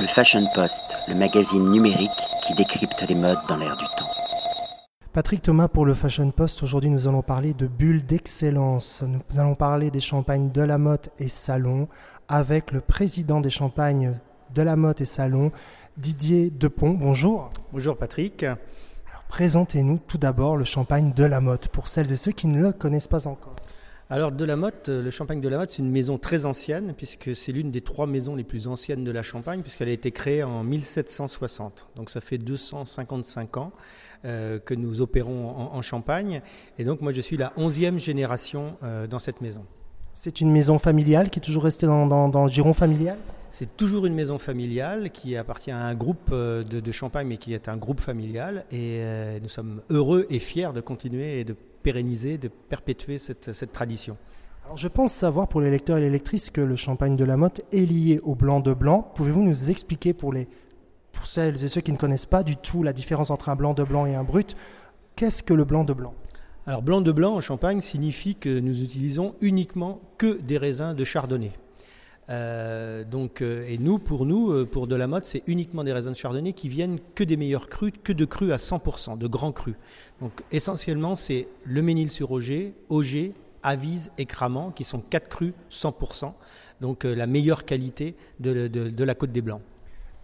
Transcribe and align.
Le 0.00 0.06
Fashion 0.06 0.46
Post, 0.54 0.96
le 1.08 1.16
magazine 1.16 1.70
numérique 1.70 2.10
qui 2.46 2.54
décrypte 2.54 3.04
les 3.08 3.16
modes 3.16 3.38
dans 3.48 3.56
l'air 3.56 3.76
du 3.76 3.84
temps. 3.96 4.08
Patrick 5.12 5.42
Thomas 5.42 5.66
pour 5.66 5.86
le 5.86 5.94
Fashion 5.94 6.30
Post. 6.30 6.62
Aujourd'hui, 6.62 6.88
nous 6.88 7.08
allons 7.08 7.22
parler 7.22 7.52
de 7.52 7.66
bulles 7.66 8.06
d'excellence. 8.06 9.02
Nous 9.02 9.40
allons 9.40 9.56
parler 9.56 9.90
des 9.90 9.98
champagnes 9.98 10.50
de 10.50 10.62
la 10.62 10.78
Motte 10.78 11.10
et 11.18 11.26
Salon 11.26 11.88
avec 12.28 12.70
le 12.70 12.80
président 12.80 13.40
des 13.40 13.50
champagnes 13.50 14.12
de 14.54 14.62
la 14.62 14.76
Motte 14.76 15.00
et 15.00 15.04
Salon, 15.04 15.50
Didier 15.96 16.50
Depont. 16.50 16.90
Bonjour. 16.90 17.50
Bonjour 17.72 17.96
Patrick. 17.96 18.44
Alors, 18.44 19.24
présentez-nous 19.28 19.98
tout 20.06 20.18
d'abord 20.18 20.56
le 20.56 20.64
champagne 20.64 21.12
de 21.12 21.24
la 21.24 21.40
Motte 21.40 21.66
pour 21.66 21.88
celles 21.88 22.12
et 22.12 22.16
ceux 22.16 22.32
qui 22.32 22.46
ne 22.46 22.60
le 22.60 22.72
connaissent 22.72 23.08
pas 23.08 23.26
encore. 23.26 23.56
Alors 24.10 24.32
de 24.32 24.44
la 24.46 24.56
Motte, 24.56 24.88
euh, 24.88 25.02
le 25.02 25.10
Champagne 25.10 25.42
de 25.42 25.48
la 25.50 25.58
Motte, 25.58 25.70
c'est 25.70 25.82
une 25.82 25.90
maison 25.90 26.16
très 26.16 26.46
ancienne 26.46 26.94
puisque 26.96 27.36
c'est 27.36 27.52
l'une 27.52 27.70
des 27.70 27.82
trois 27.82 28.06
maisons 28.06 28.34
les 28.36 28.44
plus 28.44 28.66
anciennes 28.66 29.04
de 29.04 29.10
la 29.10 29.22
Champagne 29.22 29.60
puisqu'elle 29.60 29.90
a 29.90 29.92
été 29.92 30.12
créée 30.12 30.42
en 30.42 30.64
1760. 30.64 31.88
Donc 31.94 32.08
ça 32.08 32.22
fait 32.22 32.38
255 32.38 33.58
ans 33.58 33.70
euh, 34.24 34.58
que 34.60 34.72
nous 34.72 35.02
opérons 35.02 35.50
en, 35.50 35.82
Champagne 35.82 36.40
et 36.78 36.84
donc 36.84 37.02
moi 37.02 37.12
je 37.12 37.20
suis 37.20 37.36
la 37.36 37.52
onzième 37.58 37.98
génération 37.98 38.76
euh, 38.82 39.06
dans 39.06 39.18
cette 39.18 39.42
maison. 39.42 39.66
C'est 40.14 40.40
une 40.40 40.50
maison 40.50 40.78
familiale 40.78 41.28
qui 41.28 41.38
est 41.38 41.42
toujours 41.42 41.64
restée 41.64 41.86
dans, 41.86 42.06
dans, 42.06 42.44
le 42.44 42.50
giron 42.50 42.72
familial? 42.72 43.18
C'est 43.50 43.76
toujours 43.76 44.06
une 44.06 44.14
maison 44.14 44.38
familiale 44.38 45.10
qui 45.10 45.36
appartient 45.36 45.70
à 45.70 45.78
un 45.78 45.94
groupe 45.94 46.34
de, 46.34 46.92
Champagne, 46.92 47.26
mais 47.26 47.36
qui 47.36 47.54
est 47.54 47.68
un 47.68 47.76
groupe 47.76 48.00
familial. 48.00 48.64
Et 48.72 49.00
nous 49.40 49.48
sommes 49.48 49.80
heureux 49.90 50.26
et 50.28 50.38
fiers 50.40 50.72
de 50.74 50.80
continuer 50.80 51.40
et 51.40 51.44
de 51.44 51.54
pérenniser, 51.88 52.36
de 52.36 52.48
perpétuer 52.48 53.16
cette, 53.16 53.72
tradition. 53.72 54.18
Alors 54.66 54.76
je 54.76 54.88
pense 54.88 55.10
savoir 55.10 55.48
pour 55.48 55.62
les 55.62 55.70
lecteurs 55.70 55.96
et 55.96 56.02
les 56.02 56.10
lectrices 56.10 56.50
que 56.50 56.60
le 56.60 56.76
champagne 56.76 57.16
de 57.16 57.24
la 57.24 57.38
Motte 57.38 57.62
est 57.72 57.86
lié 57.86 58.20
au 58.24 58.34
blanc 58.34 58.60
de 58.60 58.74
blanc. 58.74 59.10
Pouvez-vous 59.14 59.42
nous 59.42 59.70
expliquer 59.70 60.12
pour, 60.12 60.34
les, 60.34 60.48
pour 61.12 61.26
celles 61.26 61.64
et 61.64 61.68
ceux 61.68 61.80
qui 61.80 61.92
ne 61.92 61.96
connaissent 61.96 62.26
pas 62.26 62.42
du 62.42 62.58
tout 62.58 62.82
la 62.82 62.92
différence 62.92 63.30
entre 63.30 63.48
un 63.48 63.56
blanc 63.56 63.72
de 63.72 63.84
blanc 63.84 64.04
et 64.04 64.14
un 64.14 64.22
brut, 64.22 64.54
qu'est-ce 65.16 65.42
que 65.42 65.54
le 65.54 65.64
blanc 65.64 65.84
de 65.84 65.94
blanc? 65.94 66.12
Alors 66.66 66.82
blanc 66.82 67.00
de 67.00 67.10
blanc 67.10 67.36
en 67.36 67.40
champagne 67.40 67.80
signifie 67.80 68.34
que 68.34 68.60
nous 68.60 68.82
utilisons 68.82 69.34
uniquement 69.40 70.02
que 70.18 70.38
des 70.38 70.58
raisins 70.58 70.92
de 70.92 71.04
chardonnay. 71.04 71.52
Euh, 72.30 73.04
donc, 73.04 73.40
euh, 73.40 73.64
et 73.66 73.78
nous, 73.78 73.98
pour 73.98 74.26
nous, 74.26 74.50
euh, 74.50 74.66
pour 74.66 74.86
de 74.86 74.94
la 74.94 75.06
mode, 75.06 75.24
c'est 75.24 75.42
uniquement 75.46 75.82
des 75.82 75.92
raisins 75.92 76.10
de 76.10 76.16
chardonnay 76.16 76.52
qui 76.52 76.68
viennent 76.68 76.98
que 77.14 77.24
des 77.24 77.36
meilleurs 77.36 77.68
crus, 77.68 77.92
que 78.04 78.12
de 78.12 78.24
crus 78.24 78.52
à 78.52 78.56
100%, 78.56 79.16
de 79.16 79.26
grands 79.26 79.52
crus. 79.52 79.76
Donc 80.20 80.32
essentiellement, 80.52 81.14
c'est 81.14 81.48
le 81.64 81.80
Ménil-sur-Auger, 81.80 82.74
Auger, 82.90 83.32
Avise 83.62 84.10
et 84.18 84.26
Cramant, 84.26 84.70
qui 84.70 84.84
sont 84.84 85.00
quatre 85.00 85.28
crus 85.28 85.52
100%, 85.70 86.32
donc 86.80 87.04
la 87.04 87.26
meilleure 87.26 87.64
qualité 87.64 88.14
de, 88.38 88.68
de 88.68 89.04
la 89.04 89.14
Côte 89.14 89.32
des 89.32 89.42
Blancs. 89.42 89.60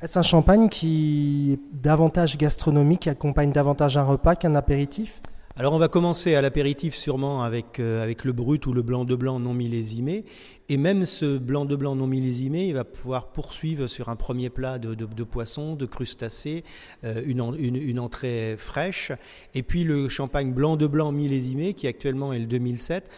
Est-ce 0.01 0.19
un 0.19 0.23
champagne 0.23 0.69
qui 0.69 1.55
est 1.55 1.83
davantage 1.83 2.37
gastronomique, 2.37 3.01
qui 3.01 3.11
accompagne 3.11 3.51
davantage 3.51 3.97
un 3.97 4.05
repas 4.05 4.37
qu'un 4.37 4.55
apéritif? 4.55 5.21
Alors 5.57 5.73
on 5.73 5.79
va 5.79 5.87
commencer 5.87 6.35
à 6.35 6.43
l'apéritif 6.43 6.97
sûrement 6.97 7.45
avec, 7.45 7.79
euh, 7.79 8.03
avec 8.03 8.25
le 8.25 8.33
brut 8.33 8.67
ou 8.67 8.73
le 8.73 8.83
blanc 8.83 9.05
de 9.05 9.15
blanc 9.15 9.39
non 9.39 9.55
millésimé. 9.55 10.25
Et 10.69 10.77
même 10.77 11.07
ce 11.07 11.39
blanc 11.39 11.65
de 11.65 11.77
blanc 11.77 11.95
non 11.95 12.09
millésimé, 12.09 12.67
il 12.67 12.75
va 12.75 12.83
pouvoir 12.83 13.29
poursuivre 13.29 13.87
sur 13.87 14.09
un 14.09 14.17
premier 14.17 14.51
plat 14.51 14.81
de, 14.81 14.95
de, 14.95 15.23
poisson, 15.23 15.77
de 15.77 15.87
crustacés, 15.87 16.65
euh, 17.05 17.23
une, 17.25 17.55
une, 17.57 18.01
entrée 18.01 18.57
fraîche. 18.59 19.13
Et 19.55 19.63
puis 19.63 19.85
le 19.85 20.09
champagne 20.09 20.53
blanc 20.53 20.75
de 20.75 20.89
blanc 20.89 21.13
millésimé, 21.13 21.75
qui 21.75 21.87
actuellement 21.87 22.33
est 22.33 22.41
le 22.41 22.47
2007, 22.47 23.09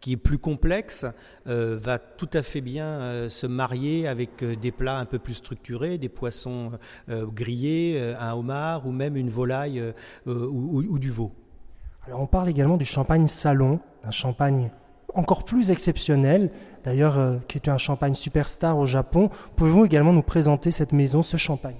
qui 0.00 0.12
est 0.12 0.18
plus 0.18 0.38
complexe, 0.38 1.06
euh, 1.46 1.78
va 1.82 1.98
tout 1.98 2.28
à 2.34 2.42
fait 2.42 2.60
bien 2.60 3.30
se 3.30 3.46
marier 3.46 4.06
avec 4.06 4.44
des 4.44 4.70
plats 4.70 4.98
un 4.98 5.06
peu 5.06 5.18
plus 5.18 5.34
structurés, 5.34 5.96
des 5.96 6.10
poissons 6.10 6.72
grillés, 7.08 8.14
un 8.20 8.34
homard 8.34 8.86
ou 8.86 8.92
même 8.92 9.16
une 9.16 9.30
volaille 9.30 9.82
ou 10.26 10.98
du 10.98 11.08
veau. 11.08 11.32
Alors 12.06 12.20
on 12.20 12.26
parle 12.26 12.48
également 12.48 12.76
du 12.76 12.84
champagne 12.84 13.26
salon, 13.26 13.80
un 14.04 14.12
champagne 14.12 14.70
encore 15.14 15.44
plus 15.44 15.72
exceptionnel, 15.72 16.50
d'ailleurs 16.84 17.18
euh, 17.18 17.38
qui 17.48 17.58
est 17.58 17.68
un 17.68 17.78
champagne 17.78 18.14
superstar 18.14 18.78
au 18.78 18.86
Japon. 18.86 19.28
Pouvez-vous 19.56 19.86
également 19.86 20.12
nous 20.12 20.22
présenter 20.22 20.70
cette 20.70 20.92
maison, 20.92 21.24
ce 21.24 21.36
champagne? 21.36 21.74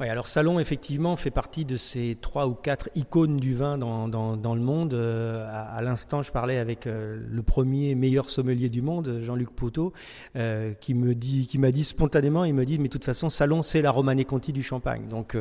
Oui, 0.00 0.08
alors 0.08 0.26
Salon, 0.26 0.58
effectivement, 0.58 1.14
fait 1.14 1.30
partie 1.30 1.64
de 1.64 1.76
ces 1.76 2.18
trois 2.20 2.48
ou 2.48 2.54
quatre 2.54 2.88
icônes 2.96 3.36
du 3.36 3.54
vin 3.54 3.78
dans, 3.78 4.08
dans, 4.08 4.54
le 4.56 4.60
monde. 4.60 4.92
Euh, 4.92 5.46
à, 5.48 5.80
l'instant, 5.82 6.20
je 6.20 6.32
parlais 6.32 6.58
avec 6.58 6.88
euh, 6.88 7.16
le 7.30 7.42
premier 7.44 7.94
meilleur 7.94 8.28
sommelier 8.28 8.68
du 8.68 8.82
monde, 8.82 9.20
Jean-Luc 9.22 9.50
Poteau, 9.50 9.92
euh, 10.34 10.72
qui 10.80 10.94
dit, 10.94 11.48
m'a 11.58 11.70
dit 11.70 11.84
spontanément, 11.84 12.44
il 12.44 12.54
me 12.54 12.64
dit, 12.64 12.80
mais 12.80 12.88
de 12.88 12.92
toute 12.92 13.04
façon, 13.04 13.30
Salon, 13.30 13.62
c'est 13.62 13.82
la 13.82 13.92
Romanée 13.92 14.24
Conti 14.24 14.52
du 14.52 14.64
Champagne. 14.64 15.06
Donc, 15.08 15.36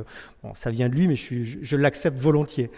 ça 0.54 0.70
vient 0.70 0.88
de 0.88 0.94
lui, 0.94 1.08
mais 1.08 1.16
je, 1.16 1.44
je, 1.44 1.58
je 1.60 1.76
l'accepte 1.76 2.20
volontiers. 2.20 2.70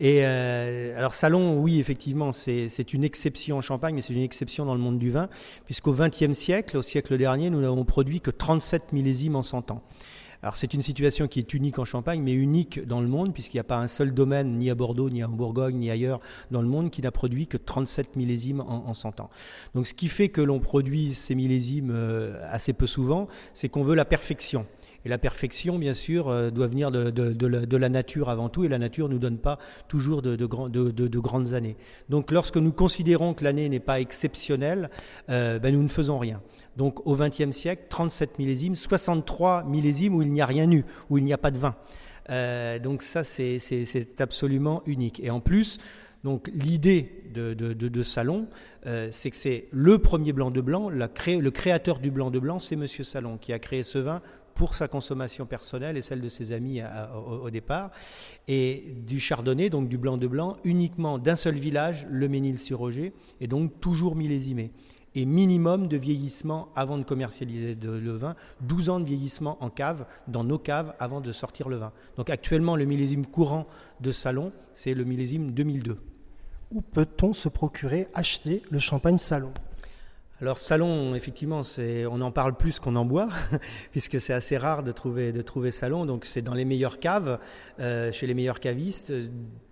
Et 0.00 0.26
alors 0.26 1.14
Salon, 1.14 1.58
oui, 1.58 1.80
effectivement, 1.80 2.32
c'est 2.32 2.92
une 2.92 3.04
exception 3.04 3.56
en 3.56 3.62
Champagne, 3.62 3.94
mais 3.94 4.02
c'est 4.02 4.12
une 4.12 4.20
exception 4.20 4.66
dans 4.66 4.74
le 4.74 4.80
monde 4.80 4.98
du 4.98 5.10
vin, 5.10 5.30
puisqu'au 5.64 5.94
XXe 5.94 6.34
siècle, 6.34 6.76
au 6.76 6.82
siècle 6.82 7.16
dernier, 7.16 7.48
nous 7.48 7.62
n'avons 7.62 7.86
produit 7.86 8.20
que 8.20 8.30
37 8.30 8.92
millésimes 8.92 9.36
en 9.36 9.42
100 9.42 9.70
ans. 9.70 9.82
Alors 10.42 10.56
c'est 10.56 10.74
une 10.74 10.82
situation 10.82 11.28
qui 11.28 11.38
est 11.38 11.54
unique 11.54 11.78
en 11.78 11.84
Champagne, 11.84 12.20
mais 12.20 12.32
unique 12.32 12.84
dans 12.84 13.00
le 13.00 13.06
monde, 13.06 13.32
puisqu'il 13.32 13.58
n'y 13.58 13.60
a 13.60 13.64
pas 13.64 13.78
un 13.78 13.86
seul 13.86 14.12
domaine, 14.12 14.58
ni 14.58 14.70
à 14.70 14.74
Bordeaux, 14.74 15.08
ni 15.08 15.22
en 15.22 15.28
Bourgogne, 15.28 15.76
ni 15.76 15.88
ailleurs 15.88 16.20
dans 16.50 16.60
le 16.60 16.66
monde, 16.66 16.90
qui 16.90 17.00
n'a 17.00 17.12
produit 17.12 17.46
que 17.46 17.56
37 17.56 18.16
millésimes 18.16 18.60
en, 18.60 18.92
100 18.92 19.20
ans. 19.20 19.30
Donc 19.76 19.86
ce 19.86 19.94
qui 19.94 20.08
fait 20.08 20.30
que 20.30 20.40
l'on 20.40 20.58
produit 20.58 21.14
ces 21.14 21.36
millésimes 21.36 21.92
euh, 21.92 22.44
assez 22.50 22.72
peu 22.72 22.88
souvent, 22.88 23.28
c'est 23.54 23.68
qu'on 23.68 23.84
veut 23.84 23.94
la 23.94 24.04
perfection. 24.04 24.66
Et 25.04 25.08
la 25.08 25.18
perfection, 25.18 25.78
bien 25.78 25.94
sûr, 25.94 26.28
euh, 26.28 26.50
doit 26.50 26.68
venir 26.68 26.90
de, 26.90 27.76
la, 27.76 27.88
nature 27.88 28.28
avant 28.28 28.48
tout, 28.48 28.64
et 28.64 28.68
la 28.68 28.78
nature 28.78 29.08
ne 29.08 29.14
nous 29.14 29.18
donne 29.18 29.38
pas 29.38 29.58
toujours 29.88 30.22
de, 30.22 30.36
grandes 31.18 31.54
années. 31.54 31.76
Donc 32.08 32.30
lorsque 32.30 32.56
nous 32.56 32.72
considérons 32.72 33.34
que 33.34 33.44
l'année 33.44 33.68
n'est 33.68 33.80
pas 33.80 34.00
exceptionnelle, 34.00 34.90
euh, 35.28 35.58
ben, 35.58 35.74
nous 35.74 35.82
ne 35.82 35.88
faisons 35.88 36.18
rien. 36.18 36.40
Donc 36.76 37.06
au 37.06 37.16
XXe 37.16 37.50
siècle, 37.50 37.84
37 37.88 38.38
millésimes, 38.38 38.76
63 38.76 39.64
millésimes 39.64 40.14
où 40.14 40.22
il 40.22 40.32
n'y 40.32 40.40
a 40.40 40.46
rien 40.46 40.70
eu, 40.70 40.84
où 41.10 41.18
il 41.18 41.24
n'y 41.24 41.32
a 41.32 41.38
pas 41.38 41.50
de 41.50 41.58
vin. 41.58 41.74
Euh, 42.30 42.78
donc 42.78 43.02
ça, 43.02 43.24
c'est 43.24 44.20
absolument 44.20 44.82
unique. 44.86 45.20
Et 45.22 45.30
en 45.30 45.40
plus, 45.40 45.78
donc 46.22 46.48
l'idée 46.54 47.24
de, 47.34 48.02
Salon, 48.04 48.46
c'est 49.10 49.30
que 49.30 49.36
c'est 49.36 49.66
le 49.72 49.98
premier 49.98 50.32
blanc 50.32 50.52
de 50.52 50.60
blanc, 50.60 50.88
le 50.88 51.50
créateur 51.50 51.98
du 51.98 52.12
blanc 52.12 52.30
de 52.30 52.38
blanc, 52.38 52.60
c'est 52.60 52.76
Monsieur 52.76 53.04
Salon 53.04 53.38
qui 53.38 53.52
a 53.52 53.58
créé 53.58 53.82
ce 53.82 53.98
vin 53.98 54.22
pour 54.54 54.74
sa 54.74 54.88
consommation 54.88 55.46
personnelle 55.46 55.96
et 55.96 56.02
celle 56.02 56.20
de 56.20 56.28
ses 56.28 56.52
amis 56.52 56.80
au, 57.14 57.50
départ, 57.50 57.90
et 58.48 58.94
du 59.06 59.20
chardonnay, 59.20 59.70
donc 59.70 59.88
du 59.88 59.98
blanc 59.98 60.16
de 60.16 60.26
blanc, 60.26 60.56
uniquement 60.64 61.18
d'un 61.18 61.36
seul 61.36 61.54
village, 61.54 62.06
le 62.10 62.28
Ménil-sur-Roger, 62.28 63.12
et 63.40 63.46
donc 63.46 63.80
toujours 63.80 64.16
millésimé 64.16 64.72
et 65.14 65.26
minimum 65.26 65.88
de 65.88 65.96
vieillissement 65.96 66.68
avant 66.74 66.98
de 66.98 67.04
commercialiser 67.04 67.76
le 67.82 68.16
vin, 68.16 68.34
12 68.62 68.88
ans 68.88 69.00
de 69.00 69.04
vieillissement 69.04 69.62
en 69.62 69.70
cave, 69.70 70.06
dans 70.28 70.44
nos 70.44 70.58
caves, 70.58 70.94
avant 70.98 71.20
de 71.20 71.32
sortir 71.32 71.68
le 71.68 71.76
vin. 71.76 71.92
Donc 72.16 72.30
actuellement, 72.30 72.76
le 72.76 72.84
millésime 72.84 73.26
courant 73.26 73.66
de 74.00 74.12
salon, 74.12 74.52
c'est 74.72 74.94
le 74.94 75.04
millésime 75.04 75.52
2002. 75.52 75.98
Où 76.70 76.80
peut-on 76.80 77.34
se 77.34 77.48
procurer, 77.48 78.08
acheter 78.14 78.62
le 78.70 78.78
champagne 78.78 79.18
salon? 79.18 79.52
Alors 80.42 80.58
salon, 80.58 81.14
effectivement, 81.14 81.62
c'est, 81.62 82.04
on 82.04 82.20
en 82.20 82.32
parle 82.32 82.56
plus 82.56 82.80
qu'on 82.80 82.96
en 82.96 83.04
boit, 83.04 83.28
puisque 83.92 84.20
c'est 84.20 84.32
assez 84.32 84.58
rare 84.58 84.82
de 84.82 84.90
trouver, 84.90 85.30
de 85.30 85.40
trouver 85.40 85.70
salon. 85.70 86.04
Donc 86.04 86.24
c'est 86.24 86.42
dans 86.42 86.54
les 86.54 86.64
meilleures 86.64 86.98
caves, 86.98 87.38
euh, 87.78 88.10
chez 88.10 88.26
les 88.26 88.34
meilleurs 88.34 88.58
cavistes, 88.58 89.12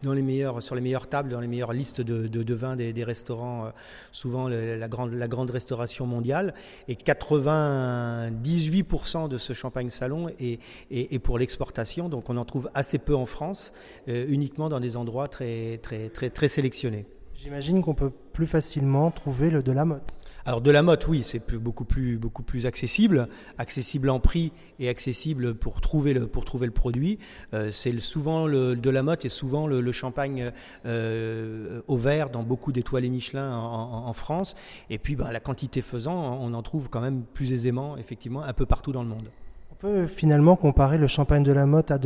dans 0.05 0.13
les 0.13 0.23
meilleurs, 0.23 0.63
sur 0.63 0.77
les 0.77 0.81
meilleures 0.81 1.09
tables, 1.09 1.31
dans 1.31 1.41
les 1.41 1.49
meilleures 1.49 1.73
listes 1.73 2.01
de, 2.01 2.29
de, 2.29 2.55
vins 2.55 2.77
des, 2.77 3.03
restaurants, 3.03 3.65
euh, 3.65 3.71
souvent 4.13 4.49
la, 4.49 4.87
grande, 4.87 5.13
la 5.13 5.27
grande 5.27 5.51
restauration 5.51 6.07
mondiale. 6.07 6.55
Et 6.87 6.95
98% 6.95 9.29
de 9.29 9.39
ce 9.39 9.53
champagne 9.53 9.91
salon 9.91 10.29
est, 10.39 11.19
pour 11.19 11.41
l'exportation, 11.41 12.09
donc 12.09 12.31
on 12.31 12.37
en 12.37 12.45
trouve 12.45 12.71
assez 12.75 12.99
peu 12.99 13.17
en 13.17 13.27
France, 13.27 13.73
euh, 14.07 14.25
uniquement 14.29 14.69
dans 14.69 14.79
des 14.79 14.97
endroits 14.97 15.27
très, 15.27 15.81
très, 15.83 16.11
très, 16.11 16.31
très 16.31 16.47
sélectionnés. 16.47 17.07
J'imagine 17.35 17.83
qu'on 17.83 17.95
peut 17.95 18.13
plus 18.33 18.47
facilement 18.47 19.11
trouver 19.11 19.51
le 19.51 19.65
de 19.65 19.73
la 19.73 19.85
mode. 19.85 20.03
Alors 20.51 20.61
de 20.61 20.73
la 20.73 20.83
motte, 20.83 21.07
oui, 21.07 21.23
c'est 21.23 21.55
beaucoup 21.55 21.85
plus 21.85 22.67
accessible, 22.67 23.29
accessible 23.57 24.11
en 24.11 24.19
prix 24.19 24.51
et 24.81 24.89
accessible 24.89 25.55
pour 25.55 25.81
trouver 25.81 26.13
le 26.13 26.27
produit. 26.73 27.21
Euh, 27.55 27.71
c'est 27.71 27.97
souvent 28.01 28.49
le, 28.49 28.75
de 28.75 28.91
la 28.91 29.05
motte 29.05 29.25
et 29.25 29.29
souvent 29.29 29.69
le, 29.69 29.93
champagne 29.93 30.51
euh, 30.87 31.83
au 31.87 31.97
verre 31.97 32.31
dans 32.31 32.43
beaucoup 32.43 32.73
d'étoilés 32.73 33.11
Michelin 33.11 33.57
en, 33.57 34.13
France. 34.13 34.57
Et 34.91 34.99
puis, 34.99 35.15
ben, 35.15 35.31
la 35.31 35.39
quantité 35.39 35.83
faisant, 35.83 36.41
on 36.41 36.53
en 36.53 36.63
trouve 36.63 36.89
quand 36.89 37.01
même 37.01 37.23
plus 37.33 37.53
aisément, 37.53 37.97
effectivement, 37.97 38.43
un 38.43 38.53
peu 38.53 38.67
partout 38.67 38.91
dans 38.91 39.05
le 39.05 39.09
monde. 39.09 39.31
Peut 39.81 40.07
finalement 40.07 40.57
comparer 40.57 40.99
le 40.99 41.07
champagne 41.07 41.43
de 41.43 41.53
la 41.53 41.65
Motte 41.65 41.91
à 41.91 41.99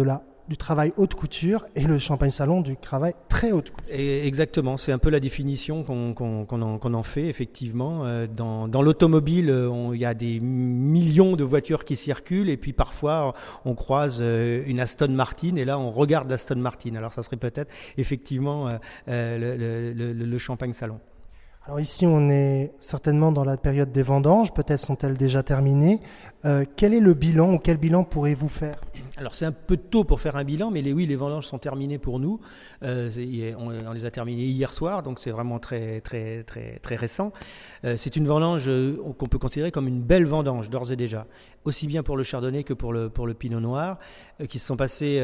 du 0.48 0.56
travail 0.56 0.92
haute 0.96 1.14
couture 1.14 1.66
et 1.74 1.84
le 1.84 1.98
champagne 1.98 2.30
salon 2.30 2.60
du 2.60 2.76
travail 2.76 3.14
très 3.28 3.50
haute 3.50 3.70
couture. 3.70 3.94
exactement, 3.98 4.76
c'est 4.76 4.92
un 4.92 4.98
peu 4.98 5.10
la 5.10 5.18
définition 5.18 5.82
qu'on 5.82 6.94
en, 6.94 7.02
fait 7.02 7.26
effectivement. 7.26 8.04
Euh, 8.04 8.26
dans, 8.28 8.82
l'automobile, 8.82 9.52
il 9.92 9.98
y 9.98 10.04
a 10.04 10.14
des 10.14 10.38
millions 10.40 11.34
de 11.34 11.42
voitures 11.42 11.84
qui 11.84 11.96
circulent 11.96 12.50
et 12.50 12.56
puis 12.56 12.72
parfois 12.72 13.34
on 13.64 13.74
croise 13.74 14.18
euh, 14.20 14.62
une 14.66 14.78
Aston 14.78 15.08
Martin 15.08 15.56
et 15.56 15.64
là 15.64 15.78
on 15.78 15.90
regarde 15.90 16.30
l'Aston 16.30 16.56
Martin. 16.56 16.94
Alors 16.94 17.12
ça 17.12 17.22
serait 17.22 17.36
peut-être 17.36 17.72
effectivement 17.96 18.78
euh, 19.08 20.04
le 20.04 20.38
champagne 20.38 20.74
salon. 20.74 21.00
Alors 21.66 21.81
ici, 21.81 22.05
on 22.05 22.28
est 22.28 22.72
certainement 22.78 23.32
dans 23.32 23.44
la 23.44 23.56
période 23.56 23.90
des 23.90 24.02
vendanges, 24.02 24.52
peut-être 24.52 24.81
sont-elles 24.81 25.16
déjà 25.16 25.43
terminées. 25.43 25.99
Euh, 26.44 26.66
quel 26.76 26.93
est 26.93 27.00
le 27.00 27.14
bilan 27.14 27.55
ou 27.55 27.58
quel 27.58 27.78
bilan 27.78 28.05
pourrez-vous 28.05 28.50
faire? 28.50 28.82
Alors 29.16 29.34
c'est 29.34 29.44
un 29.44 29.52
peu 29.52 29.76
tôt 29.76 30.05
pour 30.05 30.20
faire 30.20 30.37
un 30.37 30.44
bilan, 30.44 30.70
mais 30.70 30.93
oui, 30.93 31.06
les 31.06 31.16
vendanges 31.16 31.46
sont 31.46 31.58
terminées 31.58 31.99
pour 31.99 32.19
nous. 32.19 32.40
Euh, 32.82 33.11
on, 33.58 33.93
les 33.93 34.05
a 34.05 34.11
terminées 34.11 34.46
hier 34.46 34.72
soir, 34.72 35.02
donc 35.02 35.19
c'est 35.20 35.31
vraiment 35.31 35.58
très 35.58 36.00
très 36.00 36.43
très 36.43 36.78
très 36.81 36.96
récent. 36.96 37.32
Euh, 37.84 37.96
c'est 37.96 38.16
une 38.16 38.26
vendange 38.26 38.70
qu'on 39.19 39.26
peut 39.26 39.38
considérer 39.38 39.70
comme 39.70 39.88
une 39.88 40.02
belle 40.02 40.26
vendange 40.26 40.70
d'ores 40.70 40.93
et 40.93 40.96
déjà, 40.96 41.26
aussi 41.64 41.87
bien 41.87 42.02
pour 42.02 42.16
le 42.16 42.25
chardonnay 42.25 42.64
que 42.64 42.75
pour 42.75 42.93
le 42.93 43.08
pour 43.08 43.26
le 43.26 43.34
pinot 43.34 43.61
noir, 43.61 43.99
qui 44.49 44.58
se 44.58 44.66
sont 44.66 44.76
passés 44.76 45.22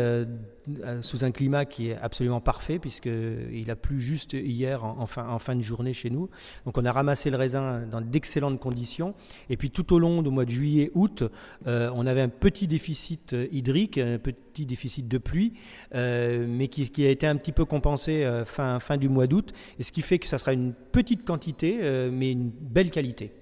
sous 1.00 1.24
un 1.24 1.30
climat 1.32 1.64
qui 1.64 1.90
est 1.90 1.96
absolument 1.96 2.40
parfait 2.40 2.78
puisque 2.78 3.10
il 3.52 3.70
a 3.70 3.76
plu 3.76 4.00
juste 4.00 4.34
hier 4.34 4.84
en, 4.84 5.06
fin 5.06 5.28
en 5.28 5.38
fin 5.38 5.56
de 5.56 5.62
journée 5.62 5.92
chez 5.92 6.10
nous. 6.10 6.30
Donc 6.64 6.78
on 6.78 6.84
a 6.84 6.92
ramassé 6.92 7.30
le 7.30 7.36
raisin 7.36 7.80
dans 7.90 8.00
d'excellentes 8.00 8.60
conditions. 8.60 9.14
Et 9.48 9.56
puis 9.56 9.70
tout 9.70 9.92
au 9.92 9.98
long 9.98 10.22
du 10.22 10.30
mois 10.30 10.44
de 10.44 10.50
juillet 10.50 10.90
août 10.94 11.24
euh, 11.66 11.90
on 11.94 12.06
avait 12.06 12.20
un 12.20 12.28
petit 12.28 12.66
déficit 12.66 13.32
euh, 13.32 13.46
hydrique, 13.80 13.98
un 13.98 14.18
petit 14.18 14.66
déficit 14.66 15.08
de 15.08 15.18
pluie, 15.18 15.54
euh, 15.94 16.46
mais 16.48 16.68
qui, 16.68 17.06
a 17.06 17.10
été 17.10 17.26
un 17.26 17.36
petit 17.36 17.52
peu 17.52 17.64
compensé 17.64 18.28
fin, 18.44 18.80
fin 18.80 18.96
du 18.96 19.08
mois 19.08 19.26
d'août, 19.26 19.52
et 19.78 19.82
ce 19.82 19.92
qui 19.92 20.02
fait 20.02 20.18
que 20.18 20.26
ça 20.26 20.38
sera 20.38 20.52
une 20.52 20.72
petite 20.72 21.24
quantité, 21.24 21.80
mais 22.12 22.32
une 22.32 22.50
belle 22.50 22.90
qualité. 22.90 23.32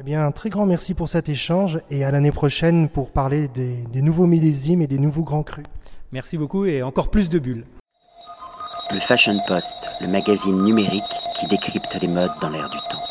Eh 0.00 0.04
bien, 0.04 0.24
un 0.24 0.30
très 0.30 0.48
grand 0.48 0.64
merci 0.64 0.94
pour 0.94 1.08
cet 1.08 1.28
échange 1.28 1.80
et 1.90 2.04
à 2.04 2.12
l'année 2.12 2.30
prochaine 2.30 2.88
pour 2.88 3.10
parler 3.10 3.48
des, 3.48 3.82
des 3.92 4.00
nouveaux 4.00 4.26
millésimes 4.26 4.80
et 4.80 4.86
des 4.86 4.98
nouveaux 4.98 5.24
grands 5.24 5.42
crus. 5.42 5.66
Merci 6.12 6.38
beaucoup 6.38 6.64
et 6.64 6.82
encore 6.82 7.10
plus 7.10 7.28
de 7.28 7.38
bulles. 7.38 7.64
Le 8.90 9.00
Fashion 9.00 9.38
Post, 9.46 9.90
le 10.00 10.06
magazine 10.08 10.62
numérique 10.62 11.02
qui 11.38 11.46
décrypte 11.46 11.98
les 12.00 12.08
modes 12.08 12.30
dans 12.40 12.48
l'air 12.50 12.70
du 12.70 12.78
temps. 12.88 13.07